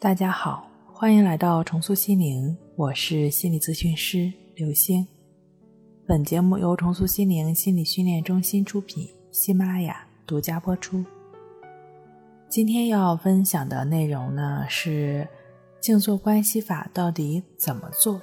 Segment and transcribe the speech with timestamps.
[0.00, 5.06] 大家好，欢迎来到重塑心灵，我是心理咨询师刘星。
[6.06, 11.04] 本节目由重塑心灵心理训练中心出品，喜马拉雅独家播出。
[12.48, 15.28] 今天要分享的内容呢是
[15.82, 18.18] 静坐关系法到底怎么做？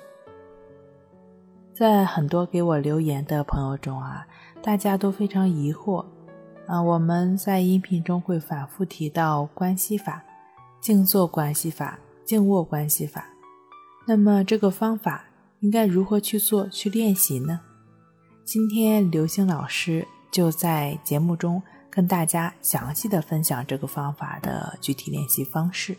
[1.75, 4.25] 在很多给我留言的朋友中啊，
[4.63, 6.03] 大家都非常疑惑。
[6.65, 10.23] 啊，我们在音频中会反复提到关系法。
[10.79, 13.27] 静坐关系法、静卧关系法，
[14.05, 15.25] 那么这个方法
[15.59, 17.59] 应该如何去做、去练习呢？
[18.45, 25.97] 今天刘星老师就在节目中跟大家详细的分享这个方法的具体练习方式。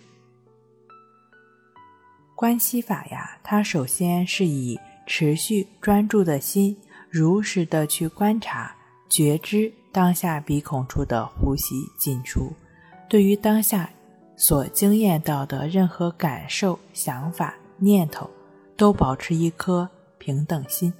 [2.35, 6.75] 关系法呀，它首先是以持续专注的心，
[7.11, 8.75] 如实的去观察、
[9.09, 12.53] 觉知当下鼻孔处的呼吸进出，
[13.09, 13.91] 对于当下。
[14.41, 18.31] 所经验到的任何感受、想法、念头，
[18.77, 19.87] 都保持一颗
[20.17, 20.95] 平等心。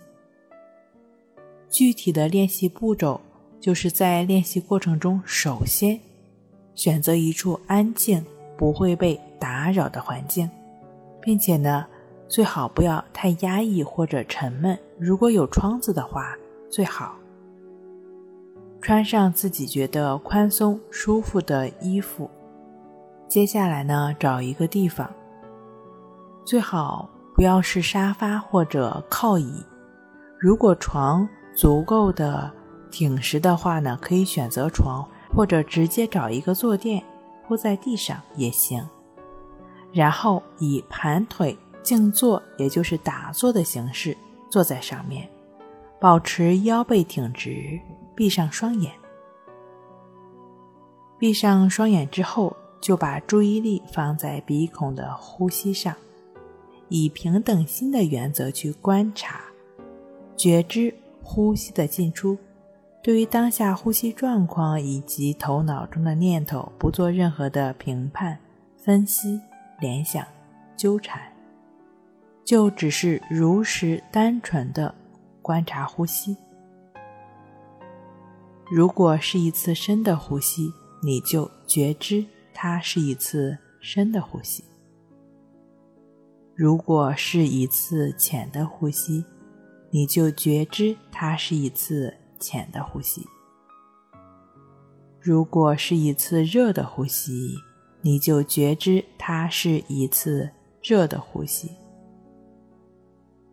[1.71, 3.21] 具体的练习步骤，
[3.61, 6.01] 就是在练习过程中，首先
[6.75, 10.51] 选择一处安静、不会被打扰的环境，
[11.21, 11.87] 并且呢，
[12.27, 14.77] 最好不要太压抑或者沉闷。
[14.99, 16.37] 如果有窗子的话，
[16.69, 17.15] 最好
[18.83, 22.29] 穿上自己觉得宽松、舒服的衣服。
[23.29, 25.09] 接下来呢，找一个地方，
[26.47, 29.63] 最好不要是沙发或者靠椅。
[30.41, 32.51] 如果床足够的
[32.91, 35.07] 挺实的话呢，可以选择床，
[35.37, 37.05] 或者直接找一个坐垫
[37.47, 38.83] 铺在地上也行。
[39.93, 44.17] 然后以盘腿静坐，也就是打坐的形式
[44.49, 45.29] 坐在上面，
[46.01, 47.79] 保持腰背挺直，
[48.15, 48.91] 闭上双眼。
[51.19, 52.57] 闭上双眼之后。
[52.81, 55.95] 就把注意力放在鼻孔的呼吸上，
[56.89, 59.41] 以平等心的原则去观察、
[60.37, 62.39] 觉知呼吸的进出。
[63.03, 68.39] 对于当下呼吸状况以及头脑中的念头，不做任何的评判、
[68.77, 69.41] 分析、
[69.81, 70.27] 联想、
[70.77, 71.33] 纠缠，
[72.45, 74.95] 就只是如实单纯的
[75.41, 76.37] 观察呼吸。
[78.71, 80.71] 如果是一次深的呼吸，
[81.03, 82.25] 你就觉知。
[82.61, 84.65] 它是一次深的呼吸。
[86.57, 89.25] 如果是一次浅的呼吸，
[89.93, 93.25] 你就觉知它是一次浅的呼吸。
[95.21, 97.55] 如果是一次热的呼吸，
[98.01, 100.51] 你就觉知它是一次
[100.83, 101.71] 热的呼吸。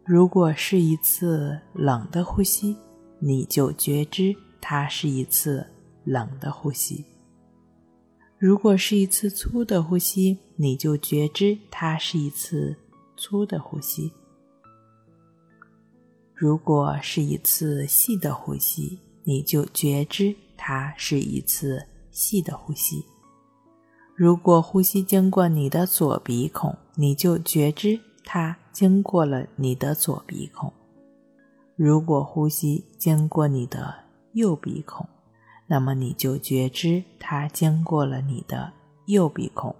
[0.04, 2.76] 如果是一次冷的呼吸，
[3.20, 5.68] 你就觉知它是一次
[6.06, 7.06] 冷的呼吸。
[8.38, 12.76] 如果是一次粗的呼吸，你就觉知它是一次
[13.16, 14.12] 粗的呼吸；
[16.34, 23.06] 如果是一次细的呼吸，你就觉知它是一次细的呼吸。
[24.14, 30.70] 如果呼吸经过你的左鼻孔，你就觉知它经过了你的左鼻孔；
[31.78, 33.96] 如果呼吸经过你的
[34.34, 35.08] 右鼻孔。
[35.68, 38.72] 那么你就觉知它经过了你的
[39.08, 39.76] 右鼻孔。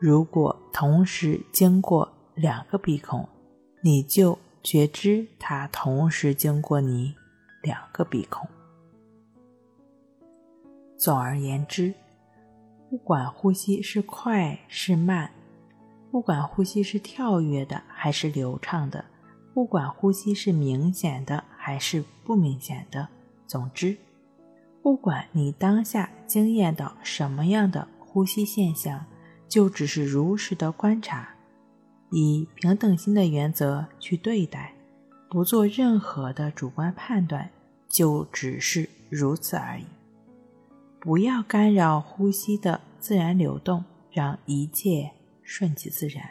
[0.00, 3.28] 如果同时经过两个鼻孔，
[3.82, 7.14] 你就觉知它同时经过你
[7.62, 8.48] 两个鼻孔。
[10.96, 11.92] 总而言之，
[12.88, 15.30] 不管呼吸是快是慢，
[16.10, 19.04] 不管呼吸是跳跃的还是流畅的，
[19.52, 23.08] 不管呼吸是明显的还是不明显的，
[23.46, 23.96] 总之。
[24.82, 29.06] 不管你当下经验到什么样的呼吸现象，
[29.48, 31.28] 就只是如实的观察，
[32.10, 34.74] 以平等心的原则去对待，
[35.30, 37.48] 不做任何的主观判断，
[37.88, 39.84] 就只是如此而已。
[40.98, 45.12] 不要干扰呼吸的自然流动，让一切
[45.42, 46.28] 顺其自然。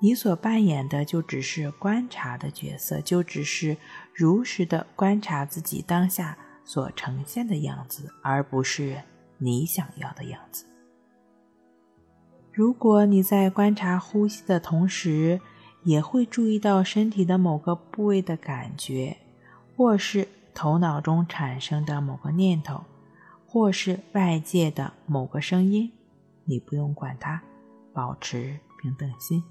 [0.00, 3.76] 你所扮演的就只是观察的角色，就只是
[4.14, 6.38] 如实的观察自己当下。
[6.68, 9.00] 所呈现的样子，而不是
[9.38, 10.66] 你想要的样子。
[12.52, 15.40] 如果你在观察呼吸的同时，
[15.82, 19.16] 也会注意到身体的某个部位的感觉，
[19.74, 22.82] 或是头脑中产生的某个念头，
[23.46, 25.90] 或是外界的某个声音，
[26.44, 27.40] 你不用管它，
[27.94, 29.42] 保持平等心。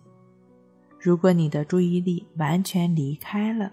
[1.00, 3.72] 如果你的注意力完全离开了，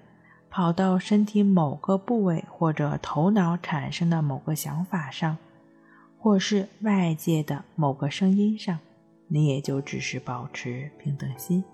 [0.54, 5.36] 跑到身体某个部位，或者头脑产生的某个想法上，
[6.16, 8.78] 或是外界的某个声音上，
[9.26, 11.64] 你也就只是保持平等心，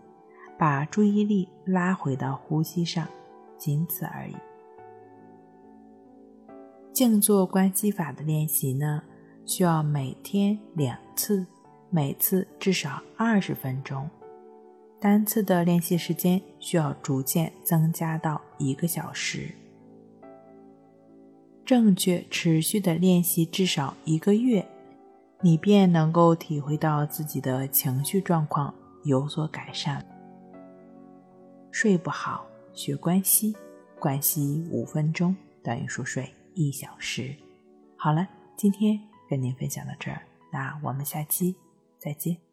[0.58, 3.06] 把注意力拉回到呼吸上，
[3.58, 4.34] 仅此而已。
[6.90, 9.02] 静坐观息法的练习呢，
[9.44, 11.46] 需要每天两次，
[11.90, 14.08] 每次至少二十分钟。
[15.00, 19.50] 单次的练习时间需要逐渐增加到一个小时。
[21.64, 24.66] 正确持续的练习至少一个月，
[25.40, 28.74] 你便能够体会到自己的情绪状况
[29.04, 30.04] 有所改善。
[31.70, 32.44] 睡不好，
[32.74, 33.56] 学关息，
[33.98, 37.34] 关系五分钟等于熟睡一小时。
[37.96, 39.00] 好了，今天
[39.30, 40.20] 跟您分享到这儿，
[40.52, 41.54] 那我们下期
[41.98, 42.49] 再见。